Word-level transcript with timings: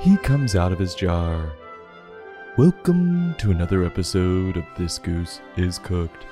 he 0.00 0.16
comes 0.18 0.54
out 0.54 0.72
of 0.72 0.78
his 0.78 0.94
jar. 0.94 1.52
Welcome 2.56 3.34
to 3.38 3.50
another 3.50 3.84
episode 3.84 4.56
of 4.56 4.64
This 4.76 4.96
Goose 4.98 5.40
is 5.56 5.78
Cooked, 5.80 6.22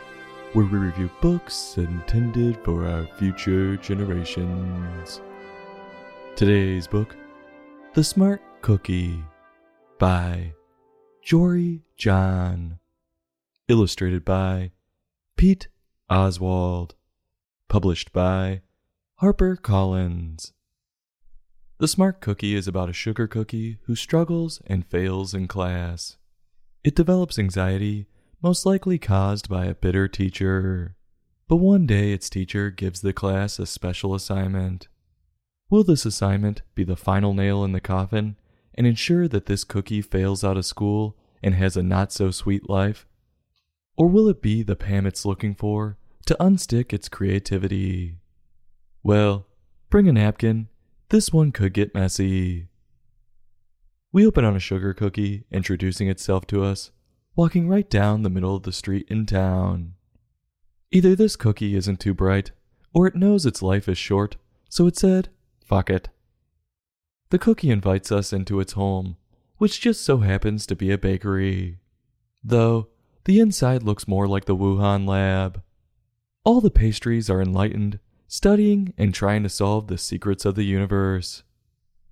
where 0.53 0.67
we 0.67 0.79
review 0.79 1.11
books 1.21 1.77
intended 1.77 2.59
for 2.65 2.87
our 2.87 3.07
future 3.19 3.77
generations. 3.77 5.21
Today's 6.37 6.87
book, 6.87 7.17
The 7.95 8.05
Smart 8.05 8.41
Cookie, 8.63 9.25
by 9.99 10.53
Jory 11.23 11.83
John. 11.97 12.79
Illustrated 13.67 14.25
by 14.25 14.71
Pete 15.37 15.67
Oswald. 16.09 16.95
Published 17.69 18.13
by 18.13 18.63
Harper 19.17 19.57
Collins. 19.57 20.53
The 21.79 21.89
Smart 21.89 22.23
Cookie 22.23 22.55
is 22.55 22.67
about 22.67 22.89
a 22.89 22.95
sugar 22.95 23.27
cookie 23.27 23.77
who 23.83 23.95
struggles 23.95 24.63
and 24.67 24.87
fails 24.87 25.35
in 25.35 25.47
class. 25.47 26.17
It 26.83 26.95
develops 26.95 27.39
anxiety, 27.39 28.07
most 28.43 28.65
likely 28.65 28.99
caused 28.99 29.51
by 29.51 29.67
a 29.67 29.75
bitter 29.75 30.09
teacher. 30.09 30.97
But 31.49 31.57
one 31.57 31.87
day 31.87 32.13
its 32.13 32.31
teacher 32.31 32.71
gives 32.71 33.03
the 33.03 33.13
class 33.13 33.59
a 33.59 33.67
special 33.67 34.15
assignment. 34.15 34.89
Will 35.69 35.85
this 35.85 36.07
assignment 36.07 36.63
be 36.75 36.83
the 36.83 36.97
final 36.97 37.35
nail 37.35 37.63
in 37.63 37.73
the 37.73 37.81
coffin 37.81 38.37
and 38.75 38.87
ensure 38.87 39.29
that 39.29 39.45
this 39.45 39.63
cookie 39.63 40.01
fails 40.01 40.43
out 40.43 40.57
of 40.57 40.65
school 40.65 41.19
and 41.43 41.55
has 41.55 41.77
a 41.77 41.83
not 41.83 42.11
so 42.11 42.31
sweet 42.31 42.71
life? 42.71 43.07
Or 43.99 44.09
will 44.09 44.31
it 44.31 44.41
be 44.41 44.63
the 44.63 44.77
Pam 44.77 45.05
it's 45.05 45.27
looking 45.27 45.55
for 45.55 45.99
to 46.25 46.37
unstick 46.41 46.95
its 46.95 47.11
creativity? 47.11 48.17
Well, 49.03 49.47
bring 49.91 50.09
a 50.09 50.13
napkin. 50.13 50.69
This 51.09 51.33
one 51.33 51.53
could 51.53 51.73
get 51.73 51.95
messy. 51.95 52.67
We 54.13 54.27
open 54.27 54.45
on 54.45 54.57
a 54.57 54.61
sugar 54.61 54.93
cookie 54.93 55.45
introducing 55.53 56.09
itself 56.09 56.49
to 56.49 56.65
us, 56.65 56.91
walking 57.37 57.69
right 57.69 57.89
down 57.89 58.23
the 58.23 58.31
middle 58.31 58.57
of 58.57 58.65
the 58.65 58.73
street 58.73 59.07
in 59.09 59.25
town. 59.25 59.95
Either 60.91 61.15
this 61.15 61.37
cookie 61.37 61.77
isn't 61.77 62.01
too 62.01 62.13
bright, 62.13 62.51
or 62.93 63.07
it 63.07 63.15
knows 63.15 63.47
its 63.47 63.63
life 63.63 63.89
is 63.89 63.99
short, 63.99 64.37
so 64.69 64.89
it 64.89 64.97
said, 64.97 65.29
fuck 65.65 65.91
it. 65.91 66.09
The 67.31 67.39
cookie 67.39 67.71
invites 67.71 68.11
us 68.11 68.33
into 68.33 68.59
its 68.59 68.73
home, 68.73 69.17
which 69.59 69.81
just 69.81 70.05
so 70.05 70.19
happens 70.19 70.67
to 70.67 70.75
be 70.75 70.91
a 70.91 70.99
bakery. 70.99 71.79
Though, 72.43 72.89
the 73.27 73.39
inside 73.39 73.83
looks 73.83 74.09
more 74.09 74.27
like 74.27 74.47
the 74.47 74.57
Wuhan 74.57 75.07
lab. 75.07 75.63
All 76.43 76.61
the 76.61 76.71
pastries 76.71 77.31
are 77.31 77.43
enlightened, 77.43 78.01
studying 78.29 78.93
and 78.97 79.15
trying 79.15 79.43
to 79.43 79.49
solve 79.49 79.87
the 79.87 79.99
secrets 79.99 80.45
of 80.45 80.55
the 80.55 80.65
universe. 80.65 81.43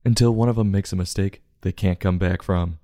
Until 0.04 0.34
one 0.34 0.48
of 0.48 0.56
them 0.56 0.70
makes 0.70 0.92
a 0.92 0.96
mistake 0.96 1.42
they 1.62 1.72
can't 1.72 2.00
come 2.00 2.18
back 2.18 2.42
from. 2.42 2.78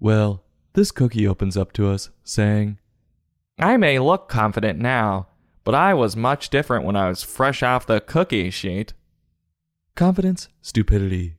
Well, 0.00 0.44
this 0.74 0.90
cookie 0.90 1.26
opens 1.26 1.56
up 1.56 1.72
to 1.72 1.88
us, 1.88 2.10
saying, 2.22 2.78
I 3.58 3.76
may 3.76 3.98
look 3.98 4.28
confident 4.28 4.78
now, 4.78 5.28
but 5.64 5.74
I 5.74 5.94
was 5.94 6.16
much 6.16 6.50
different 6.50 6.84
when 6.84 6.96
I 6.96 7.08
was 7.08 7.22
fresh 7.22 7.62
off 7.62 7.86
the 7.86 8.00
cookie 8.00 8.50
sheet. 8.50 8.92
Confidence, 9.94 10.48
stupidity. 10.60 11.36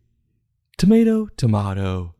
Tomato, 0.78 1.28
tomato. 1.38 2.16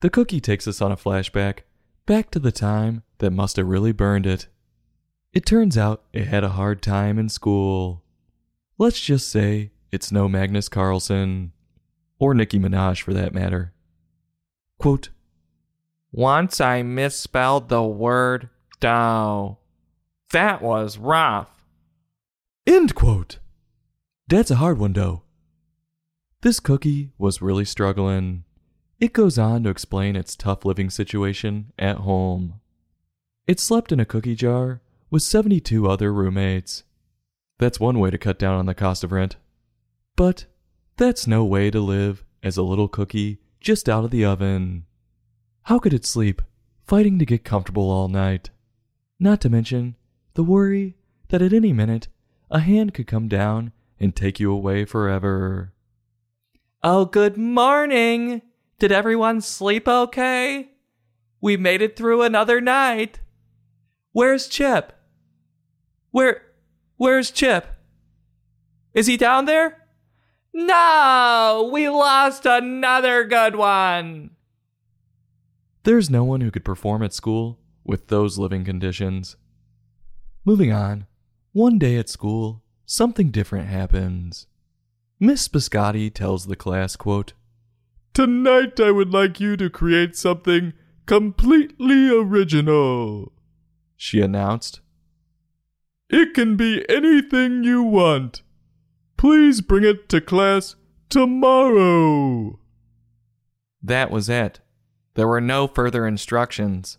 The 0.00 0.10
cookie 0.10 0.40
takes 0.40 0.68
us 0.68 0.82
on 0.82 0.92
a 0.92 0.96
flashback 0.96 1.60
back 2.04 2.30
to 2.32 2.38
the 2.38 2.52
time 2.52 3.02
that 3.18 3.30
must 3.30 3.56
have 3.56 3.66
really 3.66 3.92
burned 3.92 4.26
it. 4.26 4.48
It 5.36 5.44
turns 5.44 5.76
out 5.76 6.02
it 6.14 6.28
had 6.28 6.44
a 6.44 6.56
hard 6.56 6.80
time 6.80 7.18
in 7.18 7.28
school. 7.28 8.02
Let's 8.78 8.98
just 8.98 9.28
say 9.28 9.70
it's 9.92 10.10
no 10.10 10.30
Magnus 10.30 10.70
Carlsen, 10.70 11.52
or 12.18 12.32
Nicki 12.32 12.58
Minaj 12.58 13.02
for 13.02 13.12
that 13.12 13.34
matter. 13.34 13.74
Quote, 14.78 15.10
Once 16.10 16.58
I 16.58 16.80
misspelled 16.80 17.68
the 17.68 17.82
word 17.82 18.48
dough. 18.80 19.58
That 20.32 20.62
was 20.62 20.96
rough. 20.96 21.66
End 22.66 22.94
quote. 22.94 23.38
That's 24.28 24.50
a 24.50 24.56
hard 24.56 24.78
one, 24.78 24.94
though. 24.94 25.20
This 26.40 26.60
cookie 26.60 27.10
was 27.18 27.42
really 27.42 27.66
struggling. 27.66 28.44
It 29.00 29.12
goes 29.12 29.36
on 29.36 29.64
to 29.64 29.68
explain 29.68 30.16
its 30.16 30.34
tough 30.34 30.64
living 30.64 30.88
situation 30.88 31.74
at 31.78 31.96
home. 31.96 32.60
It 33.46 33.60
slept 33.60 33.92
in 33.92 34.00
a 34.00 34.06
cookie 34.06 34.34
jar 34.34 34.80
with 35.10 35.22
72 35.22 35.88
other 35.88 36.12
roommates. 36.12 36.84
That's 37.58 37.80
one 37.80 37.98
way 37.98 38.10
to 38.10 38.18
cut 38.18 38.38
down 38.38 38.56
on 38.56 38.66
the 38.66 38.74
cost 38.74 39.04
of 39.04 39.12
rent. 39.12 39.36
But 40.16 40.46
that's 40.96 41.26
no 41.26 41.44
way 41.44 41.70
to 41.70 41.80
live 41.80 42.24
as 42.42 42.56
a 42.56 42.62
little 42.62 42.88
cookie 42.88 43.38
just 43.60 43.88
out 43.88 44.04
of 44.04 44.10
the 44.10 44.24
oven. 44.24 44.84
How 45.62 45.78
could 45.78 45.92
it 45.92 46.06
sleep, 46.06 46.42
fighting 46.86 47.18
to 47.18 47.26
get 47.26 47.44
comfortable 47.44 47.90
all 47.90 48.08
night? 48.08 48.50
Not 49.18 49.40
to 49.42 49.50
mention 49.50 49.96
the 50.34 50.44
worry 50.44 50.96
that 51.28 51.42
at 51.42 51.52
any 51.52 51.72
minute 51.72 52.08
a 52.50 52.60
hand 52.60 52.94
could 52.94 53.06
come 53.06 53.28
down 53.28 53.72
and 53.98 54.14
take 54.14 54.38
you 54.38 54.52
away 54.52 54.84
forever. 54.84 55.72
Oh, 56.82 57.04
good 57.04 57.36
morning. 57.36 58.42
Did 58.78 58.92
everyone 58.92 59.40
sleep 59.40 59.88
okay? 59.88 60.70
We 61.40 61.56
made 61.56 61.82
it 61.82 61.96
through 61.96 62.22
another 62.22 62.60
night. 62.60 63.20
Where's 64.12 64.46
Chip? 64.46 64.92
Where 66.16 66.40
where's 66.96 67.30
Chip? 67.30 67.66
Is 68.94 69.06
he 69.06 69.18
down 69.18 69.44
there? 69.44 69.86
No, 70.54 71.68
we 71.70 71.90
lost 71.90 72.46
another 72.46 73.24
good 73.24 73.54
one. 73.54 74.30
There's 75.82 76.08
no 76.08 76.24
one 76.24 76.40
who 76.40 76.50
could 76.50 76.64
perform 76.64 77.02
at 77.02 77.12
school 77.12 77.58
with 77.84 78.08
those 78.08 78.38
living 78.38 78.64
conditions. 78.64 79.36
Moving 80.42 80.72
on, 80.72 81.06
one 81.52 81.78
day 81.78 81.98
at 81.98 82.08
school, 82.08 82.62
something 82.86 83.30
different 83.30 83.68
happens. 83.68 84.46
Miss 85.20 85.48
Biscotti 85.48 86.10
tells 86.10 86.46
the 86.46 86.56
class, 86.56 86.96
quote, 86.96 87.34
Tonight 88.14 88.80
I 88.80 88.90
would 88.90 89.12
like 89.12 89.38
you 89.38 89.54
to 89.58 89.68
create 89.68 90.16
something 90.16 90.72
completely 91.04 92.08
original, 92.08 93.32
she 93.98 94.22
announced. 94.22 94.80
It 96.08 96.34
can 96.34 96.56
be 96.56 96.88
anything 96.88 97.64
you 97.64 97.82
want. 97.82 98.42
Please 99.16 99.60
bring 99.60 99.84
it 99.84 100.08
to 100.10 100.20
class 100.20 100.76
tomorrow. 101.08 102.60
That 103.82 104.10
was 104.10 104.28
it. 104.28 104.60
There 105.14 105.26
were 105.26 105.40
no 105.40 105.66
further 105.66 106.06
instructions. 106.06 106.98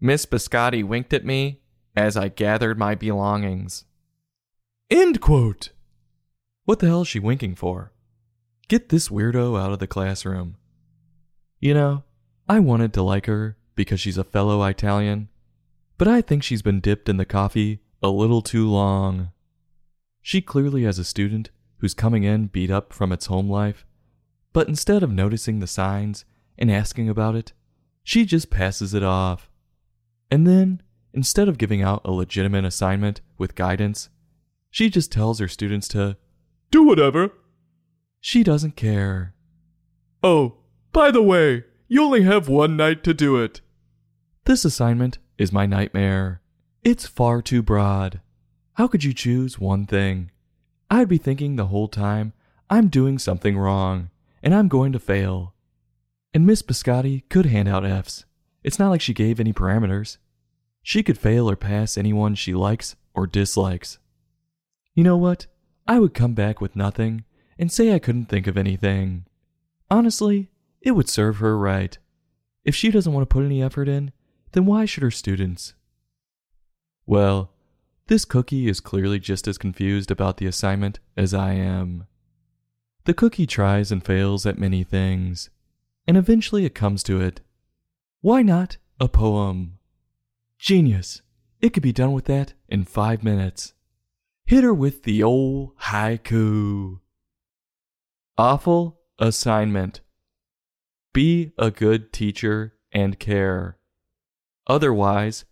Miss 0.00 0.26
Biscotti 0.26 0.84
winked 0.84 1.12
at 1.12 1.24
me 1.24 1.60
as 1.96 2.16
I 2.16 2.28
gathered 2.28 2.78
my 2.78 2.94
belongings. 2.94 3.84
End 4.90 5.20
quote. 5.20 5.70
What 6.66 6.78
the 6.78 6.86
hell 6.86 7.02
is 7.02 7.08
she 7.08 7.18
winking 7.18 7.54
for? 7.56 7.92
Get 8.68 8.90
this 8.90 9.08
weirdo 9.08 9.60
out 9.60 9.72
of 9.72 9.78
the 9.78 9.86
classroom. 9.86 10.56
You 11.58 11.74
know, 11.74 12.04
I 12.48 12.60
wanted 12.60 12.92
to 12.94 13.02
like 13.02 13.26
her 13.26 13.56
because 13.74 14.00
she's 14.00 14.18
a 14.18 14.24
fellow 14.24 14.62
Italian, 14.62 15.30
but 15.98 16.06
I 16.06 16.20
think 16.20 16.42
she's 16.42 16.62
been 16.62 16.80
dipped 16.80 17.08
in 17.08 17.16
the 17.16 17.24
coffee 17.24 17.80
a 18.04 18.10
little 18.10 18.42
too 18.42 18.68
long. 18.68 19.30
She 20.20 20.42
clearly 20.42 20.82
has 20.82 20.98
a 20.98 21.04
student 21.04 21.48
who's 21.78 21.94
coming 21.94 22.22
in 22.22 22.48
beat 22.48 22.70
up 22.70 22.92
from 22.92 23.12
its 23.12 23.26
home 23.26 23.48
life, 23.48 23.86
but 24.52 24.68
instead 24.68 25.02
of 25.02 25.10
noticing 25.10 25.58
the 25.58 25.66
signs 25.66 26.26
and 26.58 26.70
asking 26.70 27.08
about 27.08 27.34
it, 27.34 27.54
she 28.02 28.26
just 28.26 28.50
passes 28.50 28.92
it 28.92 29.02
off. 29.02 29.50
And 30.30 30.46
then, 30.46 30.82
instead 31.14 31.48
of 31.48 31.56
giving 31.56 31.80
out 31.80 32.02
a 32.04 32.12
legitimate 32.12 32.66
assignment 32.66 33.22
with 33.38 33.54
guidance, 33.54 34.10
she 34.70 34.90
just 34.90 35.10
tells 35.10 35.38
her 35.38 35.48
students 35.48 35.88
to 35.88 36.18
do 36.70 36.82
whatever. 36.82 37.30
She 38.20 38.42
doesn't 38.42 38.76
care. 38.76 39.34
Oh, 40.22 40.58
by 40.92 41.10
the 41.10 41.22
way, 41.22 41.64
you 41.88 42.02
only 42.02 42.24
have 42.24 42.50
one 42.50 42.76
night 42.76 43.02
to 43.04 43.14
do 43.14 43.38
it. 43.38 43.62
This 44.44 44.66
assignment 44.66 45.16
is 45.38 45.52
my 45.52 45.64
nightmare. 45.64 46.42
It's 46.84 47.06
far 47.06 47.40
too 47.40 47.62
broad. 47.62 48.20
How 48.74 48.88
could 48.88 49.04
you 49.04 49.14
choose 49.14 49.58
one 49.58 49.86
thing? 49.86 50.30
I'd 50.90 51.08
be 51.08 51.16
thinking 51.16 51.56
the 51.56 51.68
whole 51.68 51.88
time 51.88 52.34
I'm 52.68 52.88
doing 52.88 53.18
something 53.18 53.56
wrong 53.56 54.10
and 54.42 54.54
I'm 54.54 54.68
going 54.68 54.92
to 54.92 54.98
fail. 54.98 55.54
And 56.34 56.44
Miss 56.44 56.60
Biscotti 56.60 57.22
could 57.30 57.46
hand 57.46 57.68
out 57.68 57.86
F's. 57.86 58.26
It's 58.62 58.78
not 58.78 58.90
like 58.90 59.00
she 59.00 59.14
gave 59.14 59.40
any 59.40 59.54
parameters. 59.54 60.18
She 60.82 61.02
could 61.02 61.16
fail 61.16 61.48
or 61.48 61.56
pass 61.56 61.96
anyone 61.96 62.34
she 62.34 62.52
likes 62.52 62.96
or 63.14 63.26
dislikes. 63.26 63.98
You 64.94 65.04
know 65.04 65.16
what? 65.16 65.46
I 65.88 65.98
would 65.98 66.12
come 66.12 66.34
back 66.34 66.60
with 66.60 66.76
nothing 66.76 67.24
and 67.58 67.72
say 67.72 67.94
I 67.94 67.98
couldn't 67.98 68.26
think 68.26 68.46
of 68.46 68.58
anything. 68.58 69.24
Honestly, 69.90 70.50
it 70.82 70.90
would 70.90 71.08
serve 71.08 71.38
her 71.38 71.56
right. 71.56 71.96
If 72.62 72.74
she 72.74 72.90
doesn't 72.90 73.12
want 73.12 73.26
to 73.26 73.32
put 73.32 73.46
any 73.46 73.62
effort 73.62 73.88
in, 73.88 74.12
then 74.52 74.66
why 74.66 74.84
should 74.84 75.02
her 75.02 75.10
students? 75.10 75.72
Well, 77.06 77.52
this 78.06 78.24
cookie 78.24 78.68
is 78.68 78.80
clearly 78.80 79.18
just 79.18 79.48
as 79.48 79.58
confused 79.58 80.10
about 80.10 80.36
the 80.36 80.46
assignment 80.46 81.00
as 81.16 81.32
I 81.34 81.52
am. 81.52 82.06
The 83.04 83.14
cookie 83.14 83.46
tries 83.46 83.92
and 83.92 84.04
fails 84.04 84.46
at 84.46 84.58
many 84.58 84.84
things, 84.84 85.50
and 86.06 86.16
eventually 86.16 86.64
it 86.64 86.74
comes 86.74 87.02
to 87.04 87.20
it. 87.20 87.40
Why 88.20 88.42
not 88.42 88.78
a 88.98 89.08
poem? 89.08 89.78
Genius! 90.58 91.20
It 91.60 91.70
could 91.70 91.82
be 91.82 91.92
done 91.92 92.12
with 92.12 92.26
that 92.26 92.54
in 92.68 92.84
five 92.84 93.22
minutes. 93.22 93.74
Hit 94.46 94.64
her 94.64 94.74
with 94.74 95.04
the 95.04 95.22
old 95.22 95.76
haiku. 95.78 97.00
Awful 98.36 99.00
assignment. 99.18 100.00
Be 101.12 101.52
a 101.56 101.70
good 101.70 102.12
teacher 102.12 102.74
and 102.92 103.18
care. 103.18 103.78
Otherwise, 104.66 105.44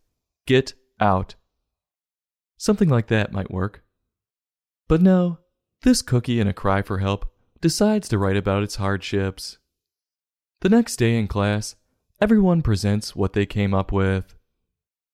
get 0.46 0.74
out. 1.00 1.34
Something 2.62 2.88
like 2.88 3.08
that 3.08 3.32
might 3.32 3.50
work. 3.50 3.82
But 4.86 5.02
no, 5.02 5.40
this 5.82 6.00
cookie 6.00 6.38
in 6.38 6.46
a 6.46 6.52
cry 6.52 6.80
for 6.80 6.98
help 6.98 7.28
decides 7.60 8.08
to 8.08 8.18
write 8.18 8.36
about 8.36 8.62
its 8.62 8.76
hardships. 8.76 9.58
The 10.60 10.68
next 10.68 10.94
day 10.94 11.18
in 11.18 11.26
class, 11.26 11.74
everyone 12.20 12.62
presents 12.62 13.16
what 13.16 13.32
they 13.32 13.46
came 13.46 13.74
up 13.74 13.90
with. 13.90 14.36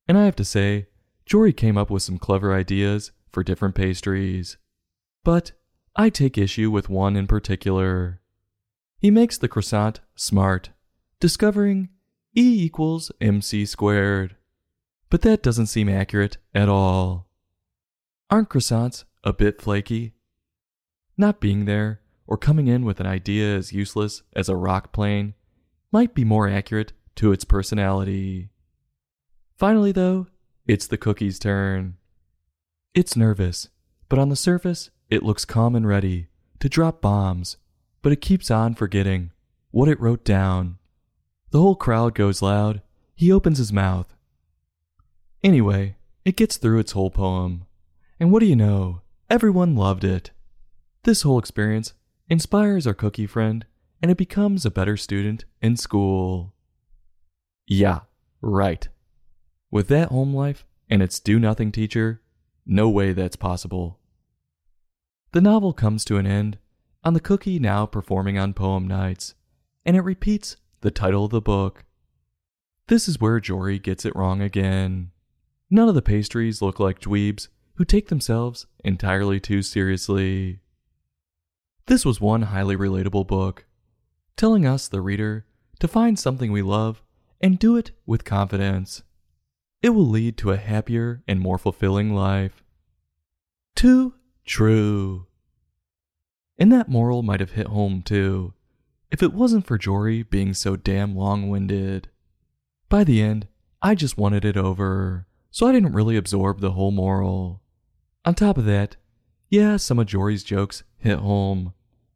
And 0.07 0.19
I 0.19 0.27
have 0.27 0.37
to 0.37 0.45
say, 0.45 0.89
Jory 1.25 1.55
came 1.55 1.79
up 1.79 1.89
with 1.89 2.03
some 2.03 2.19
clever 2.19 2.53
ideas 2.53 3.13
for 3.33 3.43
different 3.43 3.75
pastries. 3.75 4.59
But 5.25 5.53
I 5.97 6.11
take 6.11 6.37
issue 6.37 6.71
with 6.71 6.91
one 6.91 7.17
in 7.17 7.27
particular. 7.27 8.21
He 8.99 9.11
makes 9.11 9.39
the 9.39 9.49
croissant 9.49 10.01
smart, 10.15 10.69
discovering 11.19 11.89
E 12.37 12.63
equals 12.63 13.11
mc 13.23 13.65
squared. 13.65 14.37
But 15.09 15.23
that 15.23 15.43
doesn't 15.43 15.69
seem 15.69 15.89
accurate 15.89 16.37
at 16.55 16.69
all. 16.69 17.28
Aren't 18.31 18.51
croissants 18.51 19.05
a 19.25 19.33
bit 19.33 19.63
flaky? 19.63 20.13
Not 21.17 21.41
being 21.41 21.65
there 21.65 22.03
or 22.27 22.37
coming 22.37 22.67
in 22.69 22.85
with 22.85 23.01
an 23.01 23.07
idea 23.07 23.57
as 23.57 23.73
useless 23.73 24.23
as 24.37 24.51
a 24.51 24.57
rock 24.57 24.93
plane 24.93 25.33
might 25.91 26.15
be 26.15 26.25
more 26.25 26.47
accurate 26.47 26.93
to 27.17 27.33
its 27.33 27.45
personality. 27.45 28.51
Finally, 29.57 29.93
though, 29.93 30.27
it's 30.67 30.87
the 30.87 30.99
cookie's 30.99 31.39
turn. 31.39 31.97
It's 32.95 33.17
nervous, 33.17 33.71
but 34.11 34.19
on 34.19 34.29
the 34.29 34.37
surface, 34.37 34.91
it 35.09 35.23
looks 35.23 35.47
calm 35.47 35.75
and 35.75 35.89
ready 35.89 36.29
to 36.61 36.69
drop 36.69 37.01
bombs, 37.01 37.57
but 38.03 38.13
it 38.13 38.21
keeps 38.21 38.51
on 38.51 38.75
forgetting 38.75 39.31
what 39.71 39.89
it 39.89 40.01
wrote 40.01 40.25
down. 40.25 40.77
The 41.51 41.61
whole 41.61 41.77
crowd 41.77 42.15
goes 42.15 42.43
loud. 42.43 42.83
He 43.15 43.33
opens 43.33 43.57
his 43.57 43.73
mouth. 43.73 44.15
Anyway, 45.43 45.97
it 46.27 46.37
gets 46.37 46.59
through 46.59 46.81
its 46.81 46.93
whole 46.93 47.11
poem. 47.11 47.65
And 48.21 48.33
what 48.33 48.41
do 48.41 48.47
you 48.47 48.57
know? 48.57 49.03
Everyone 49.31 49.77
loved 49.77 50.05
it. 50.05 50.31
This 51.05 51.23
whole 51.23 51.39
experience 51.39 51.93
inspires 52.29 52.87
our 52.87 52.95
cookie 52.95 53.27
friend, 53.27 53.65
and 54.03 54.11
it 54.11 54.17
becomes 54.17 54.65
a 54.65 54.71
better 54.71 54.97
student 54.97 55.45
in 55.63 55.77
school. 55.77 56.55
Yeah, 57.67 58.01
right. 58.41 58.89
With 59.71 59.89
that 59.89 60.09
home 60.09 60.35
life 60.35 60.65
and 60.91 61.03
its 61.03 61.21
do 61.21 61.39
nothing 61.39 61.71
teacher, 61.71 62.23
no 62.67 62.89
way 62.89 63.13
that's 63.13 63.37
possible. 63.37 63.99
The 65.33 65.41
novel 65.41 65.73
comes 65.73 66.05
to 66.07 66.17
an 66.17 66.27
end 66.27 66.59
on 67.05 67.15
the 67.15 67.21
cookie 67.21 67.59
now 67.59 67.87
performing 67.87 68.39
on 68.39 68.55
poem 68.55 68.87
nights, 68.87 69.35
and 69.85 69.97
it 69.97 70.01
repeats 70.01 70.57
the 70.81 70.91
title 70.91 71.27
of 71.27 71.31
the 71.31 71.41
book. 71.41 71.85
This 72.89 73.09
is 73.09 73.21
where 73.21 73.39
Jory 73.39 73.79
gets 73.79 74.05
it 74.05 74.17
wrong 74.17 74.41
again. 74.41 75.11
None 75.71 75.89
of 75.89 75.95
the 75.95 76.03
pastries 76.03 76.63
look 76.63 76.81
like 76.81 77.01
dweebs 77.01 77.49
who 77.79 77.85
take 77.85 78.09
themselves 78.09 78.67
entirely 78.85 79.39
too 79.39 79.63
seriously. 79.63 80.59
This 81.87 82.05
was 82.05 82.21
one 82.21 82.43
highly 82.43 82.77
relatable 82.77 83.29
book, 83.29 83.67
telling 84.37 84.67
us, 84.67 84.89
the 84.89 85.01
reader, 85.01 85.47
to 85.79 85.87
find 85.87 86.19
something 86.19 86.51
we 86.51 86.61
love 86.61 87.05
and 87.41 87.57
do 87.57 87.77
it 87.77 87.93
with 88.05 88.25
confidence. 88.25 89.05
It 89.81 89.91
will 89.91 90.09
lead 90.09 90.37
to 90.39 90.51
a 90.51 90.57
happier 90.57 91.23
and 91.29 91.39
more 91.39 91.57
fulfilling 91.57 92.13
life. 92.13 92.65
Too 93.77 94.15
true. 94.45 95.27
And 96.59 96.73
that 96.73 96.89
moral 96.89 97.23
might 97.23 97.39
have 97.39 97.53
hit 97.53 97.69
home 97.69 98.03
too, 98.03 98.55
if 99.13 99.23
it 99.23 99.33
wasn't 99.33 99.69
for 99.69 99.79
Jory 99.79 100.25
being 100.25 100.53
so 100.53 100.75
damn 100.75 101.15
long 101.15 101.49
winded. 101.49 102.09
By 102.89 103.05
the 103.05 103.23
end, 103.23 103.47
I 103.81 103.95
just 103.95 104.19
wanted 104.19 104.45
it 104.45 104.57
over, 104.57 105.29
so 105.53 105.69
I 105.69 105.73
didn't 105.73 105.93
really 105.93 106.17
absorb 106.17 106.59
the 106.59 106.73
whole 106.73 106.91
moral. 106.91 107.63
On 108.29 108.35
top 108.35 108.59
of 108.59 108.67
that, 108.67 108.97
yeah, 109.49 109.79
some 109.79 109.99
of 109.99 110.07
Jory's 110.07 110.45
jokes 110.45 110.83
hit 110.99 111.19
home, 111.19 111.73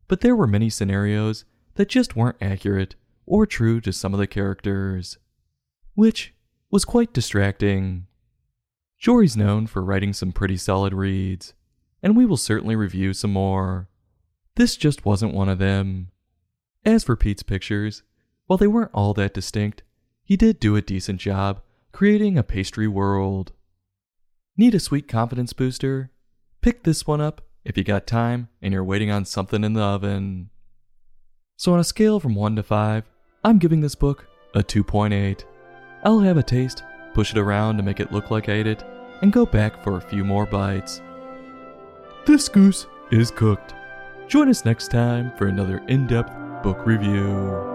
but 0.09 0.21
there 0.21 0.37
were 0.37 0.47
many 0.47 0.69
scenarios 0.69 1.47
that 1.77 1.89
just 1.89 2.15
weren't 2.15 2.37
accurate 2.39 2.97
or 3.25 3.47
true 3.47 3.81
to 3.81 3.95
some 3.95 4.13
of 4.13 4.21
the 4.21 4.27
characters, 4.27 5.17
which 5.95 6.35
was 6.71 6.85
quite 6.85 7.15
distracting. 7.15 8.09
Jory's 8.99 9.39
known 9.39 9.67
for 9.67 9.83
writing 9.83 10.13
some 10.13 10.33
pretty 10.33 10.59
solid 10.59 10.93
reads, 10.93 11.55
and 12.03 12.15
we 12.15 12.27
will 12.27 12.37
certainly 12.37 12.77
review 12.77 13.15
some 13.15 13.33
more. 13.33 13.89
This 14.57 14.77
just 14.77 15.07
wasn't 15.07 15.33
one 15.33 15.49
of 15.49 15.59
them. 15.59 16.11
As 16.85 17.05
for 17.05 17.17
Pete's 17.17 17.43
pictures, 17.43 18.03
while 18.45 18.59
they 18.59 18.67
weren't 18.67 18.91
all 18.93 19.15
that 19.15 19.33
distinct, 19.33 19.83
he 20.23 20.37
did 20.37 20.61
do 20.61 20.77
a 20.77 20.83
decent 20.83 21.23
job 21.23 21.63
creating 21.91 22.37
a 22.37 22.43
pastry 22.43 22.87
world. 22.87 23.53
Need 24.55 24.75
a 24.75 24.81
sweet 24.81 25.09
confidence 25.09 25.55
booster? 25.55 26.11
Pick 26.61 26.83
this 26.83 27.07
one 27.07 27.23
up 27.23 27.41
if 27.65 27.79
you 27.79 27.85
got 27.85 28.07
time 28.07 28.49
and 28.61 28.73
you're 28.73 28.85
waiting 28.85 29.11
on 29.11 29.25
something 29.25 29.65
in 29.65 29.73
the 29.73 29.81
oven. 29.81 30.51
So, 31.57 31.73
on 31.73 31.81
a 31.81 31.85
scale 31.85 32.21
from 32.21 32.35
1 32.35 32.57
to 32.57 32.63
5, 32.63 33.05
I'm 33.45 33.59
giving 33.59 33.81
this 33.81 33.95
book 33.95 34.27
a 34.55 34.63
2.8. 34.63 35.45
I'll 36.05 36.21
have 36.21 36.37
a 36.37 36.43
taste, 36.43 36.83
push 37.15 37.33
it 37.33 37.39
around 37.39 37.79
to 37.79 37.83
make 37.83 37.99
it 37.99 38.13
look 38.13 38.31
like 38.31 38.51
I 38.51 38.53
ate 38.53 38.67
it, 38.67 38.85
and 39.23 39.33
go 39.33 39.47
back 39.47 39.83
for 39.83 39.97
a 39.97 40.03
few 40.03 40.23
more 40.23 40.45
bites. 40.45 41.01
This 42.27 42.49
goose 42.51 42.87
is 43.11 43.31
cooked. 43.31 43.73
Join 44.29 44.51
us 44.51 44.67
next 44.67 44.91
time 44.91 45.33
for 45.39 45.47
another 45.47 45.79
in 45.89 46.07
depth 46.07 46.63
book 46.63 46.85
review. 46.85 47.72